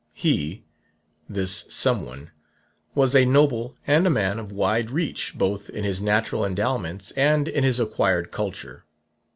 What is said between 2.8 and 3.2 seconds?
was